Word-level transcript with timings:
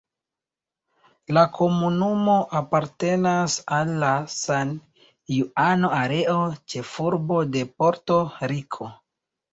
La 1.37 1.41
komunumo 1.57 2.37
apartenas 2.61 3.57
al 3.79 3.93
la 4.05 4.09
San-Juano 4.37 5.93
areo, 6.01 6.39
ĉefurbo 6.75 7.41
de 7.59 7.67
Porto-Riko. 7.83 8.91